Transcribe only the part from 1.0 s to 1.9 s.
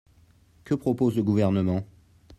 le Gouvernement?